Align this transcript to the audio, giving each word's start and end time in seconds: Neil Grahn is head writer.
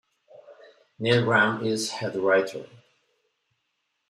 Neil 0.97 1.21
Grahn 1.23 1.63
is 1.63 1.91
head 1.91 2.15
writer. 2.15 2.65